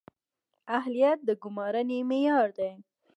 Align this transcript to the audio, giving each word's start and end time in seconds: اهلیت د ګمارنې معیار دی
اهلیت 0.77 1.19
د 1.27 1.29
ګمارنې 1.43 1.99
معیار 2.09 2.47
دی 2.57 2.71